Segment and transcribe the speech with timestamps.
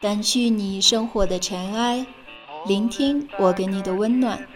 [0.00, 2.06] 掸去你生活的尘埃，
[2.66, 4.48] 聆听我给你的温暖。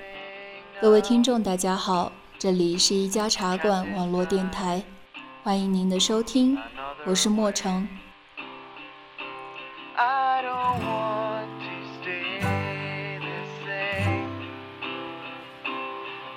[0.80, 4.82] 各位听众，大家好，这里是一家茶馆网络电台，
[5.42, 6.59] 欢迎您的收听，
[7.04, 7.87] 我是莫成。
[9.95, 12.40] I don't want to stay
[13.18, 14.30] the same.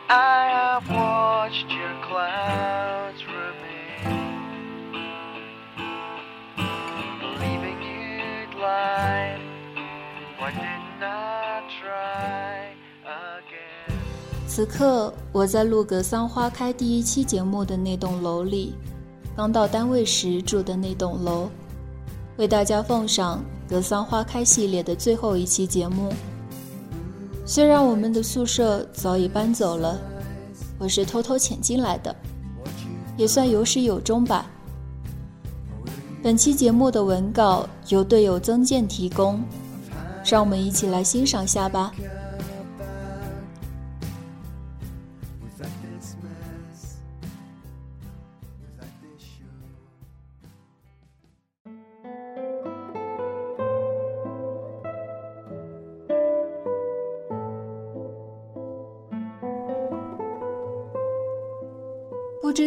[0.07, 1.69] I have watched
[14.55, 18.73] 此刻，我在录《格桑花开》第一期节目的那栋楼里，
[19.35, 21.49] 刚到单位时住的那栋楼，
[22.37, 26.09] 为大家奉上《格桑花开》系列的最后一期节目。
[27.45, 29.99] 虽然我们的宿舍早已搬走了，
[30.79, 32.15] 我是偷偷潜进来的，
[33.17, 34.49] 也算有始有终吧。
[36.23, 39.43] 本期节目的文稿由队友曾健提供，
[40.23, 41.91] 让我们一起来欣赏下吧。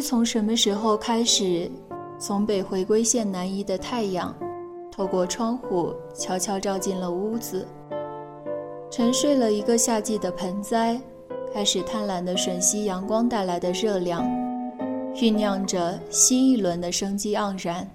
[0.08, 1.70] 从什么时候开始，
[2.18, 4.34] 从北回归线南移的太阳，
[4.90, 7.68] 透过窗户悄悄照进了屋子。
[8.90, 10.98] 沉睡了一个夏季的盆栽，
[11.52, 14.24] 开始贪婪地吮吸阳光带来的热量，
[15.14, 17.86] 酝酿着新一轮的生机盎然。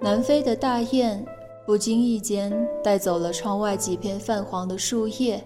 [0.00, 1.24] 南飞的大雁，
[1.64, 5.40] 不经意间带走了窗外几片泛黄的树叶。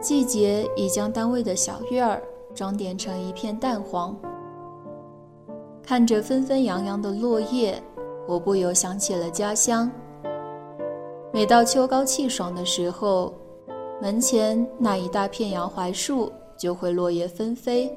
[0.00, 2.20] 季节已将单位的小院儿
[2.54, 4.16] 装点成一片淡黄。
[5.82, 7.82] 看着纷纷扬扬的落叶，
[8.28, 9.90] 我不由想起了家乡。
[11.32, 13.34] 每到秋高气爽的时候，
[14.00, 17.96] 门前那一大片杨槐树就会落叶纷飞，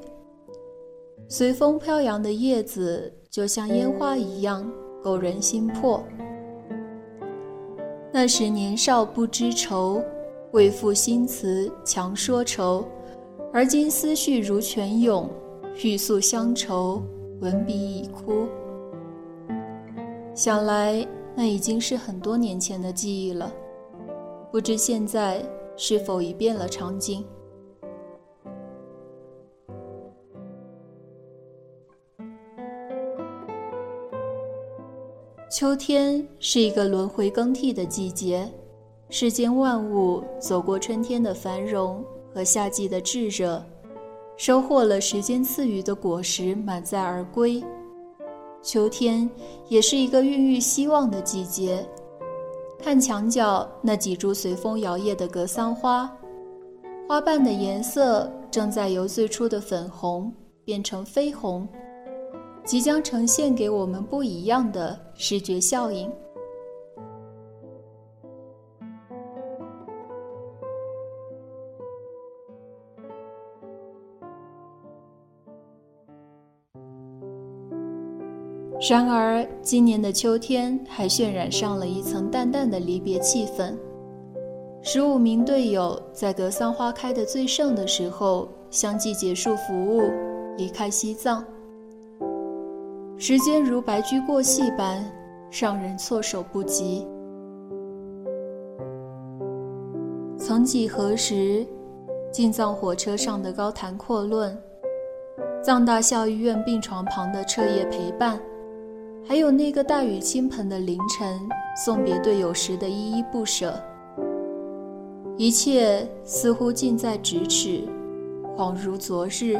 [1.28, 4.70] 随风飘扬的叶子就像烟花一样
[5.02, 6.02] 勾人心魄。
[8.12, 10.00] 那时年少不知愁，
[10.52, 12.84] 为赋新词强说愁，
[13.54, 15.30] 而今思绪如泉涌，
[15.84, 17.00] 欲诉乡愁，
[17.40, 18.48] 文笔已枯。
[20.34, 21.06] 想来
[21.36, 23.52] 那已经是很多年前的记忆了，
[24.50, 25.40] 不知现在
[25.76, 27.24] 是否已变了场景。
[35.48, 38.50] 秋天是一个轮回更替的季节，
[39.10, 43.64] 世间万物走过春天的繁荣和夏季的炙热，
[44.36, 47.62] 收获了时间赐予的果实，满载而归。
[48.60, 49.30] 秋天
[49.68, 51.86] 也是一个孕育希望的季节。
[52.82, 56.10] 看墙角那几株随风摇曳的格桑花，
[57.08, 60.32] 花瓣的颜色正在由最初的粉红
[60.64, 61.68] 变成绯红，
[62.64, 66.10] 即将呈现给我们不一样的视觉效应。
[78.86, 83.74] 然而，今年的秋天还渲染上了一层淡淡的离别气氛。
[84.82, 90.02] 十五名队友在格桑花开的最盛的时候相继结束服务，
[90.58, 91.42] 离开西藏。
[93.16, 95.02] 时间如白驹过隙般，
[95.50, 97.06] 让人措手不及。
[100.36, 101.66] 曾几何时，
[102.30, 104.54] 进藏火车上的高谈阔论，
[105.62, 108.38] 藏大校医院病床旁的彻夜陪伴。
[109.26, 111.40] 还有那个大雨倾盆的凌晨，
[111.82, 113.74] 送别队友时的依依不舍，
[115.38, 117.88] 一切似乎近在咫尺，
[118.54, 119.58] 恍如昨日，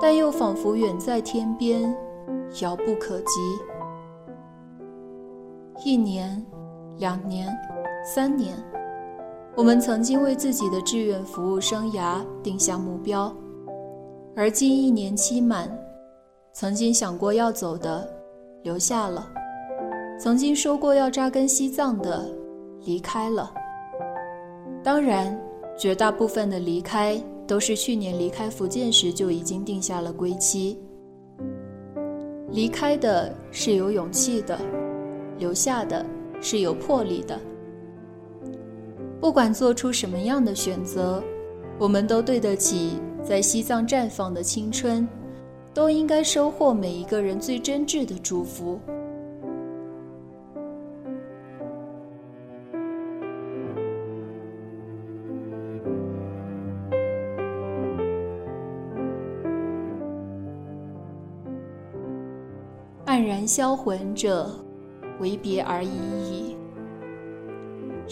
[0.00, 1.96] 但又仿佛远在天边，
[2.60, 3.40] 遥不可及。
[5.82, 6.44] 一年，
[6.98, 7.48] 两年，
[8.04, 8.54] 三年，
[9.56, 13.34] 我们曾经为自己的志愿服务生涯定下目标，
[14.36, 15.66] 而今一年期满，
[16.52, 18.06] 曾经想过要走的。
[18.64, 19.30] 留下了，
[20.18, 22.26] 曾经说过要扎根西藏的，
[22.86, 23.52] 离开了。
[24.82, 25.38] 当然，
[25.78, 30.80] 绝大部分的离开都是去年离开福建时就已经定下了归期。
[32.52, 34.58] 离开的是有勇气的，
[35.38, 36.04] 留下的
[36.40, 37.38] 是有魄力的。
[39.20, 41.22] 不管做出什么样的选择，
[41.78, 45.06] 我们都对得起在西藏绽放的青春，
[45.74, 48.80] 都应该收获每一个人最真挚的祝福。
[63.06, 64.50] 黯然销魂者，
[65.20, 66.56] 唯别而已矣。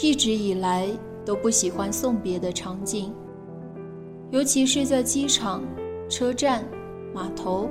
[0.00, 0.88] 一直以来
[1.24, 3.12] 都不喜欢送别的场景，
[4.30, 5.62] 尤其是在机场、
[6.08, 6.64] 车站、
[7.14, 7.68] 码头，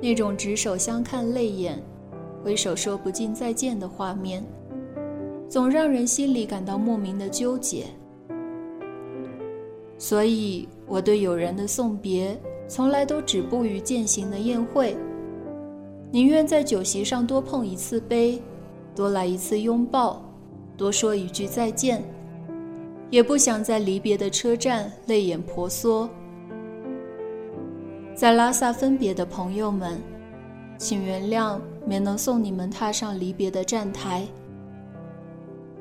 [0.00, 1.82] 那种执手相看泪眼、
[2.42, 4.44] 挥手说不尽再见的画面，
[5.48, 7.84] 总让人心里感到莫名的纠结。
[9.98, 12.34] 所以，我对友人的送别，
[12.66, 14.96] 从来都止步于践行的宴会。
[16.10, 18.42] 宁愿在酒席上多碰一次杯，
[18.96, 20.24] 多来一次拥抱，
[20.76, 22.02] 多说一句再见，
[23.10, 26.08] 也不想在离别的车站泪眼婆娑。
[28.20, 29.98] 在拉萨分别的朋友们，
[30.76, 34.26] 请原谅没能送你们踏上离别的站台。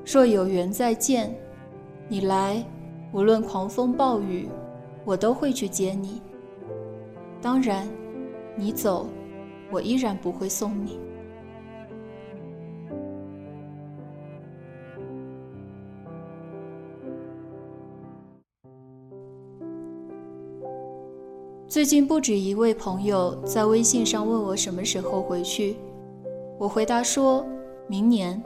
[0.06, 1.36] 若有缘再见，
[2.08, 2.66] 你来，
[3.12, 4.48] 无论狂风暴雨，
[5.04, 6.22] 我都会去接你。
[7.42, 7.86] 当然，
[8.56, 9.10] 你走。
[9.70, 10.98] 我依然不会送你。
[21.69, 25.77] 最近不止一位朋友在微信上问我什么时候回去，
[26.57, 27.45] 我回答说：
[27.86, 28.42] 明年。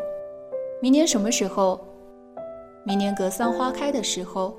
[0.81, 1.79] 明年什么时候？
[2.83, 4.53] 明年格桑花开的时候。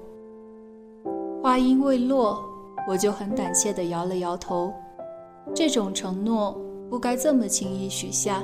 [1.42, 2.42] 话音未落，
[2.88, 4.72] 我就很胆怯地摇了摇头。
[5.54, 6.58] 这种承诺
[6.88, 8.42] 不该这么轻易许下，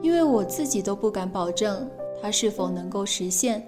[0.00, 1.90] 因为我自己都不敢保证
[2.22, 3.66] 它是否能够实现。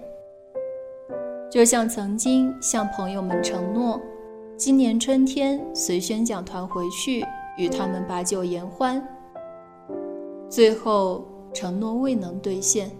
[1.51, 3.99] 就像曾经向朋友们承诺，
[4.61, 7.25] 今年春天随宣讲团回去
[7.57, 9.03] 与他们把酒言欢，
[10.47, 12.91] 最后承诺未能兑现。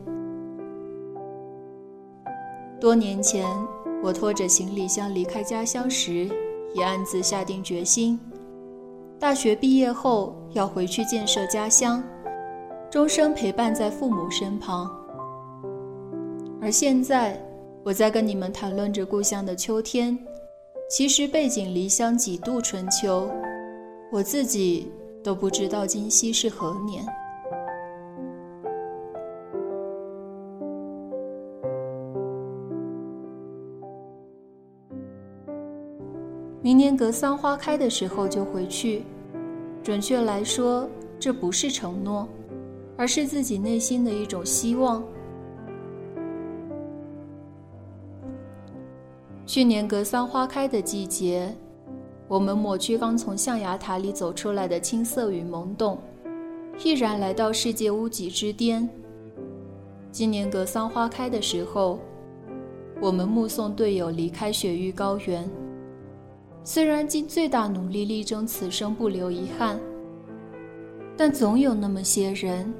[2.80, 3.46] 多年前，
[4.02, 6.28] 我拖着行李箱离开家乡时，
[6.74, 8.20] 也暗自下定决心。
[9.20, 12.04] 大学毕业后要回去建设家乡，
[12.90, 14.90] 终生陪伴在父母身旁。
[16.60, 17.40] 而现在，
[17.84, 20.18] 我在跟你们谈论着故乡的秋天，
[20.92, 23.32] 其实背井离乡几度春秋，
[24.12, 24.92] 我自己
[25.24, 27.02] 都不知道今夕是何年。
[36.62, 39.04] 明年格桑花开的时候就回去。
[39.82, 42.28] 准确来说，这不是承诺，
[42.98, 45.02] 而是自己内心的一种希望。
[49.52, 51.54] 去年格桑花开的季节，
[52.30, 56.00] 我们抹去刚从象牙塔里走出来的青涩与懵懂，
[56.82, 58.88] 毅然来到世界屋脊之巅。
[60.10, 62.00] 今年格桑花开的时候，
[63.02, 65.46] 我们目送队友离开雪域高原。
[66.64, 69.78] 虽然尽最大努力力争此生不留遗憾，
[71.18, 72.74] 但总有那么些人，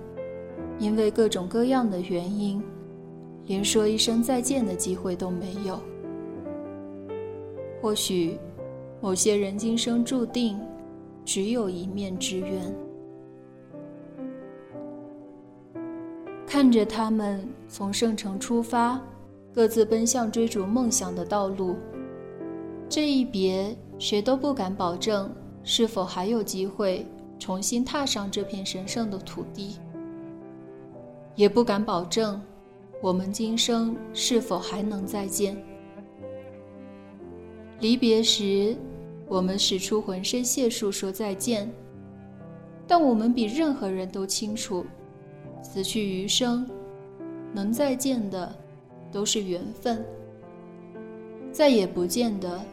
[0.80, 2.64] 因为各种各样的原因，
[3.48, 5.78] 连说一声再见的机会都没有。
[7.82, 8.38] 或许，
[9.02, 10.60] 某些人今生注定
[11.26, 12.74] 只有一面之缘。
[16.46, 19.02] 看着他们从圣城出发，
[19.52, 21.76] 各自奔向追逐梦想的道路。
[22.88, 25.34] 这一别，谁都不敢保证
[25.64, 27.08] 是否还有机会
[27.40, 29.78] 重新踏上这片神圣的土地，
[31.36, 32.40] 也不敢保证
[33.02, 35.58] 我们今生是否还能再见。
[37.82, 38.74] 离别时，
[39.28, 41.70] 我们使出浑身解数说再见，
[42.88, 44.86] 但我们比任何人都清楚，
[45.62, 46.66] 此去余生，
[47.54, 48.56] 能再见的
[49.12, 50.06] 都是缘分，
[51.52, 52.64] 再也不见的。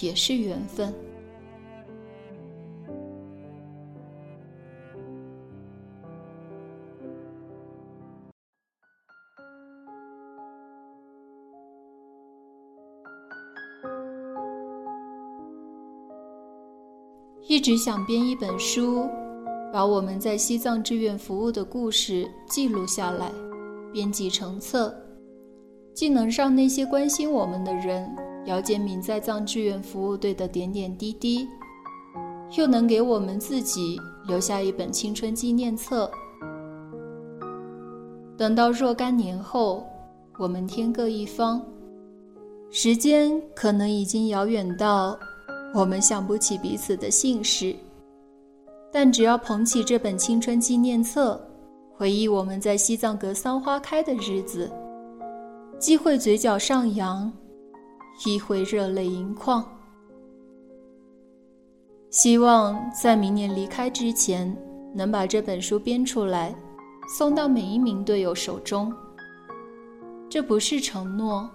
[0.00, 0.90] 也是缘分。
[17.62, 19.08] 直想编一本书，
[19.72, 23.30] 把我们在西藏志愿服务的故事记录下来，
[23.92, 24.92] 编辑成册，
[25.94, 28.10] 既能让那些关心我们的人。
[28.44, 31.46] 了解闽在藏志愿服务队的点点滴滴，
[32.58, 36.10] 又能给我们自己留下一本青春纪念册。
[38.36, 39.86] 等到若干年后，
[40.36, 41.64] 我们天各一方，
[42.72, 45.16] 时间可能已经遥远到
[45.74, 47.74] 我们想不起彼此的姓氏，
[48.92, 51.40] 但只要捧起这本青春纪念册，
[51.96, 54.70] 回忆我们在西藏格桑花开的日子，
[55.78, 57.32] 既会嘴角上扬，
[58.26, 59.64] 亦会热泪盈眶。
[62.10, 64.54] 希望在明年离开之前，
[64.94, 66.54] 能把这本书编出来，
[67.16, 68.92] 送到每一名队友手中。
[70.28, 71.48] 这不是承诺。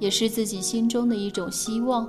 [0.00, 2.06] 也是自己心中的一种希望。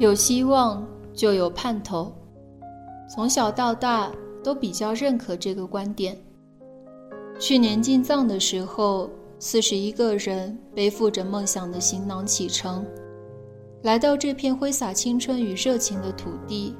[0.00, 2.10] 有希望就有盼头，
[3.14, 4.10] 从小到大
[4.42, 6.16] 都比较认可这个观点。
[7.38, 12.82] 去年进藏的时候，四十一个人背负着梦想的行囊启程，
[13.82, 16.74] 来到这片挥洒青春与热情的土地，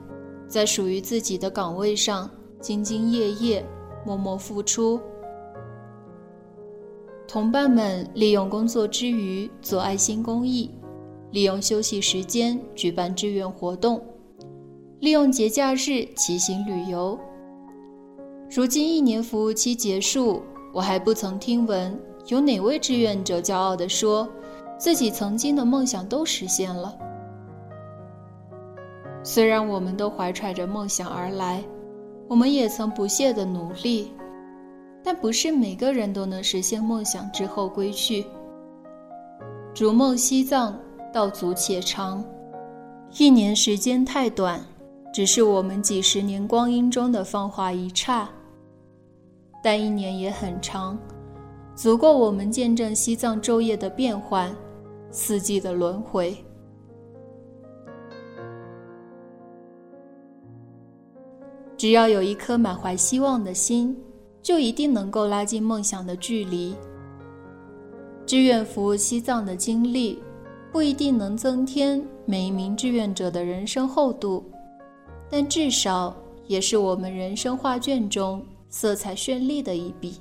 [0.49, 2.29] 在属于自己的岗位上。
[2.63, 3.65] 兢兢业业，
[4.05, 5.01] 默默付出。
[7.27, 10.71] 同伴们利用工作之余做爱心公益，
[11.31, 14.03] 利用休息时间举办志愿活动，
[15.01, 17.19] 利用节假日骑行旅游。
[18.51, 24.29] 如今一年服务期结束，我还不曾听闻有哪位志愿者骄傲地说，
[24.79, 26.97] 自己曾经的梦想都实现了。
[29.23, 31.63] 虽然我们都怀揣着梦想而来。
[32.29, 34.13] 我们也曾不懈的努力，
[35.03, 38.25] 但不是每个人都能实现梦想之后归去。
[39.75, 40.79] 逐梦西藏，
[41.13, 42.25] 道阻且长，
[43.19, 44.61] 一年时间太短，
[45.13, 48.29] 只是我们几十年光阴中的芳华一刹。
[49.63, 50.99] 但一年也很长，
[51.75, 54.55] 足够我们见证西藏昼夜的变换，
[55.11, 56.37] 四季的轮回。
[61.77, 63.97] 只要有一颗满怀希望的心，
[64.43, 66.75] 就一定能够拉近梦想的距离。
[68.25, 70.23] 志愿服务西藏的经历，
[70.73, 74.45] 不一定能增添每一名志愿者的人生厚度，
[75.29, 80.21] 但至少也是我们人生画卷中色彩绚丽的一笔。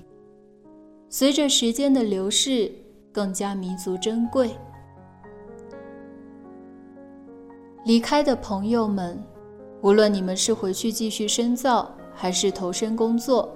[1.10, 2.72] 随着时间的流逝，
[3.12, 4.52] 更加弥足珍贵。
[7.86, 9.22] 离开的朋友们。
[9.82, 13.50] 无论你们是回去继续深造，还是投身工作，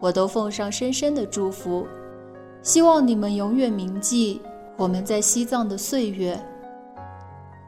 [0.00, 1.86] 我都奉上深深的祝福。
[2.60, 4.38] 希望你们永远铭记
[4.82, 6.36] 我们在西藏的岁月。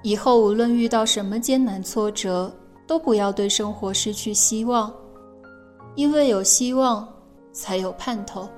[0.02, 2.52] 以后无论遇到什么艰难挫折，
[2.88, 4.92] 都不要对生活失去希望，
[5.94, 7.09] 因为有希望，
[7.52, 8.49] 才有盼头。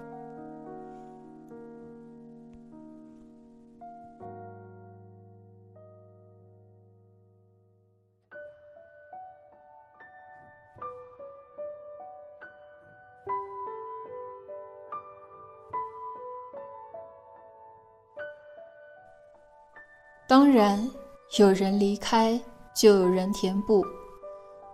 [20.28, 20.90] 当然，
[21.38, 22.40] 有人离开，
[22.75, 23.85] 就有人填补，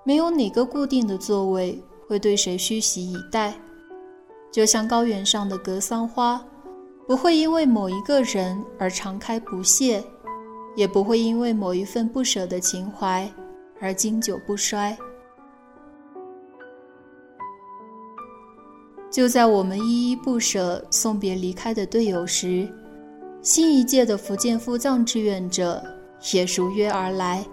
[0.03, 1.79] 没有哪个固定的座位
[2.09, 3.53] 会对谁虚席以待。
[4.51, 6.43] 就像高原上的格桑花，
[7.07, 10.03] 不会因为某一个人而常开不谢，
[10.75, 13.31] 也不会因为某一份不舍的情怀
[13.79, 14.97] 而经久不衰。
[19.11, 22.67] 就在我们依依不舍送别离开的队友时。
[23.43, 25.83] 新一届的福建赴藏志愿者
[26.33, 27.45] 也如约而来。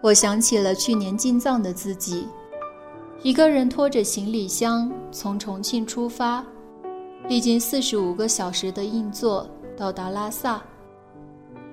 [0.00, 2.26] 我想起了去年进藏的自己，
[3.22, 6.42] 一个人拖着行李箱从重庆出发，
[7.28, 10.62] 历经四十五个小时的硬座到达拉萨。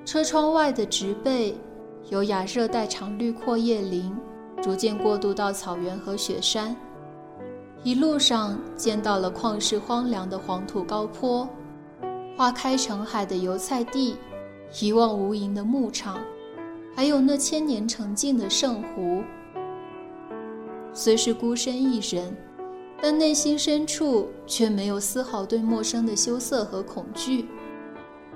[0.03, 1.55] 车窗外的植被，
[2.09, 4.13] 有亚热带常绿阔叶林。
[4.61, 6.75] 逐渐过渡到草原和雪山，
[7.83, 11.47] 一路上见到了旷世荒凉的黄土高坡，
[12.35, 14.17] 花开成海的油菜地，
[14.81, 16.19] 一望无垠的牧场，
[16.95, 19.23] 还有那千年沉静的圣湖。
[20.91, 22.35] 虽是孤身一人，
[23.01, 27.47] 但内心深处却没有丝毫对陌生的羞涩和恐惧，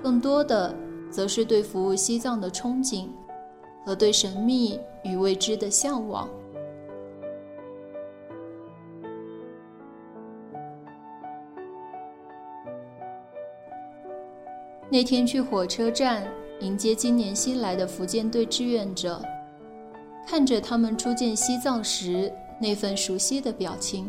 [0.02, 0.74] 更多的
[1.10, 3.08] 则是对服务西藏的憧憬。
[3.84, 6.28] 和对神秘与未知的向往。
[14.90, 16.30] 那天去火车站
[16.60, 19.22] 迎接今年新来的福建队志愿者，
[20.26, 22.30] 看着他们初见西藏时
[22.60, 24.06] 那份熟悉的表情，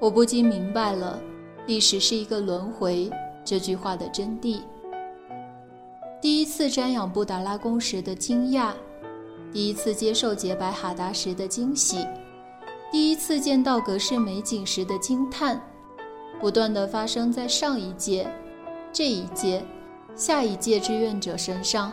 [0.00, 1.20] 我不禁明白了
[1.68, 3.10] “历史是一个轮回”
[3.44, 4.62] 这句话的真谛。
[6.18, 8.72] 第一次瞻仰布达拉宫时的惊讶，
[9.54, 12.04] 第一次接受杰白哈达时的惊喜，
[12.90, 15.62] 第一次见到格式美景时的惊叹，
[16.40, 18.28] 不断的发生在上一届、
[18.92, 19.64] 这一届、
[20.16, 21.92] 下一届志愿者身上。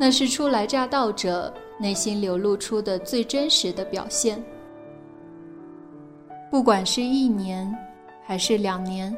[0.00, 4.42] 那是初来乍到者内心流露出的最真实的表现。
[6.50, 7.70] 不管是一年，
[8.24, 9.14] 还是两年，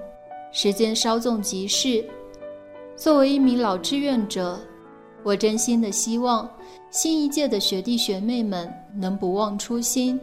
[0.51, 2.05] 时间稍纵即逝。
[2.97, 4.59] 作为一名老志愿者，
[5.27, 6.49] 我真心的希望
[6.89, 10.21] 新一届的学弟学妹们能不忘初心，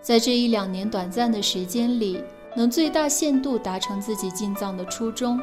[0.00, 2.20] 在这一两年短暂的时间里，
[2.56, 5.40] 能最大限度达成自己进藏的初衷。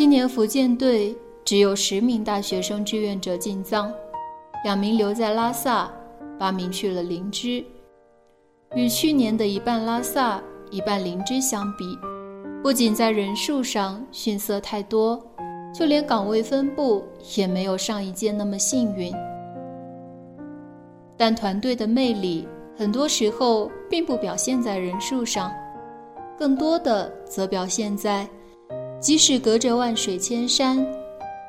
[0.00, 1.14] 今年福建队
[1.44, 3.92] 只有十名大学生志愿者进藏，
[4.64, 5.92] 两名留在拉萨，
[6.38, 7.62] 八名去了林芝。
[8.74, 11.98] 与去年的一半拉萨、一半林芝相比，
[12.62, 15.22] 不仅在人数上逊色太多，
[15.74, 17.04] 就连岗位分布
[17.36, 19.12] 也没有上一届那么幸运。
[21.14, 25.52] 但团队的魅力，很多时候并不表现在人数上，
[26.38, 28.26] 更多的则表现在。
[29.00, 30.86] 即使隔着万水千山，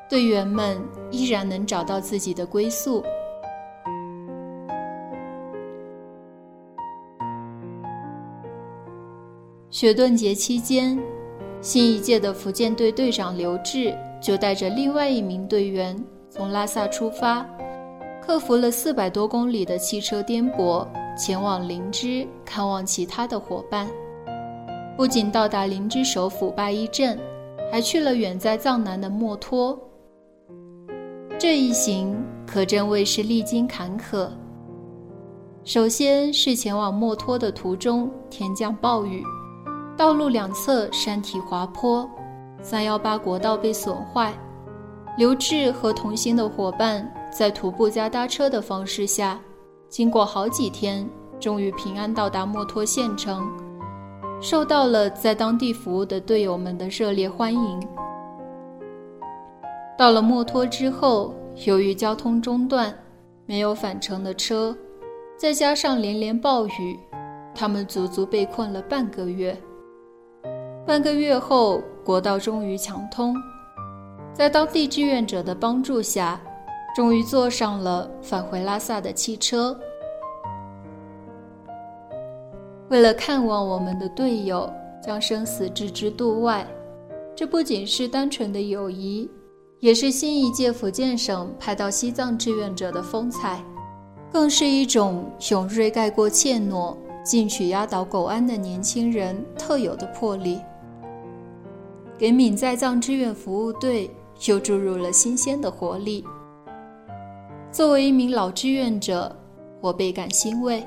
[0.08, 0.80] 队员们
[1.10, 3.04] 依然能找到自己的归宿。
[9.68, 10.98] 雪顿节期间，
[11.60, 15.94] 新一届的福建队队长刘志就带着另外一名队员
[16.30, 17.46] 从拉萨出发，
[18.22, 20.86] 克服了四百多公里的汽车颠簸，
[21.18, 23.86] 前往林芝看望其他的伙伴。
[24.96, 27.18] 不仅到达林芝首府八一镇。
[27.72, 29.80] 还去了远在藏南的墨脱。
[31.38, 32.14] 这一行
[32.46, 34.28] 可真谓是历经坎坷。
[35.64, 39.24] 首先是前往墨脱的途中，天降暴雨，
[39.96, 42.06] 道路两侧山体滑坡，
[42.60, 44.34] 三幺八国道被损坏。
[45.16, 49.40] 刘志和同行的伙伴在徒步加搭车的方式下，
[49.88, 51.08] 经过好几天，
[51.40, 53.50] 终于平安到达墨脱县城。
[54.42, 57.80] 受到了在当地服务的队友们的热烈欢迎。
[59.96, 61.32] 到了墨脱之后，
[61.64, 62.92] 由于交通中断，
[63.46, 64.76] 没有返程的车，
[65.38, 66.98] 再加上连连暴雨，
[67.54, 69.56] 他们足足被困了半个月。
[70.84, 73.36] 半个月后，国道终于抢通，
[74.34, 76.40] 在当地志愿者的帮助下，
[76.96, 79.78] 终于坐上了返回拉萨的汽车。
[82.92, 84.70] 为了看望我们的队友，
[85.02, 86.66] 将生死置之度外，
[87.34, 89.30] 这不仅是单纯的友谊，
[89.80, 93.64] 也是新一届福建省派到西藏志愿者的风采，
[94.30, 100.60] 更是一种勇锐盖过怯懦、进取压倒苟安的年轻人特有的魄力，
[102.18, 104.10] 给闽在藏志愿服务队
[104.46, 106.26] 又注入了新鲜的活力。
[107.70, 109.34] 作为一名老志愿者，
[109.80, 110.86] 我倍感欣慰。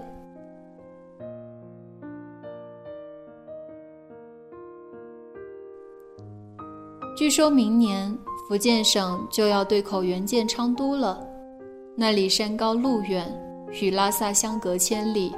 [7.15, 8.13] 据说明年
[8.45, 11.25] 福建省就要对口援建昌都了，
[11.95, 13.25] 那里山高路远，
[13.81, 15.33] 与拉萨相隔千里，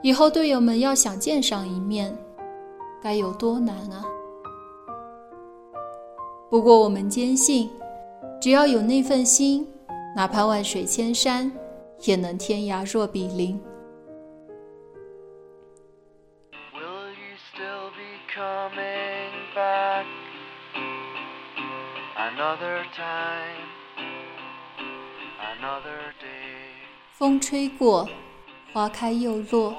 [0.00, 2.16] 以后队友们要想见上一面，
[3.02, 4.04] 该有多难啊！
[6.48, 7.68] 不过我们坚信，
[8.40, 9.66] 只要有那份心，
[10.14, 11.50] 哪怕万水千山，
[12.04, 13.60] 也能天涯若比邻。
[27.56, 28.06] 吹过，
[28.74, 29.74] 花开又落，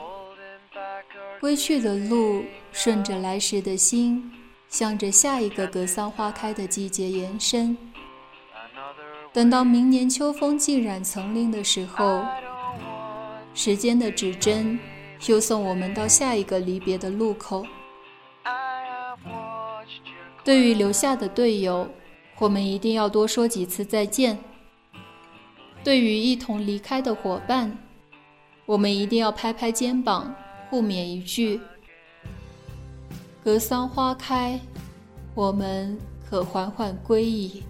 [1.40, 4.32] 归去的路顺着来时的心，
[4.68, 7.78] 向着下一个格桑花开的季节延伸。
[9.32, 12.26] 等到明年秋风浸染层林的时候，
[13.54, 14.80] 时间的指针
[15.28, 17.63] 又送我们到下一个离别的路口。
[20.44, 21.88] 对于留下的队友，
[22.40, 24.36] 我们一定要多说几次再见；
[25.88, 27.71] 对于一同离开的伙伴，
[28.65, 30.36] 我们一定要拍拍肩膀，
[30.69, 31.62] 互勉一句
[33.41, 34.60] ：“格桑花开，
[35.34, 35.97] 我们
[36.30, 37.63] 可缓缓归矣。”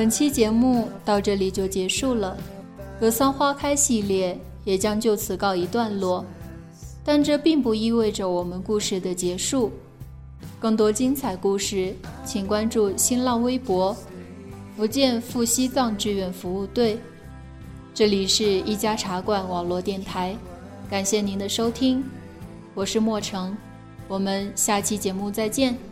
[0.00, 2.34] 本期节目到这里就结束了，
[2.98, 4.34] 格桑花开系列
[4.64, 6.24] 也将就此告一段落。
[7.04, 9.70] 但这并不意味着我们故事的结束。
[10.58, 13.94] 更多精彩故事，请关注新浪微博
[14.74, 16.98] “福建赴西藏志愿服务队”。
[17.92, 20.34] 这里是一家茶馆网络电台，
[20.88, 22.02] 感谢您的收听，
[22.72, 23.54] 我是莫成，
[24.08, 25.89] 我们下期节目再见。